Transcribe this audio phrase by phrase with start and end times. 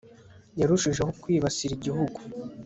[0.59, 2.19] yarushijeho kwibasira igihugu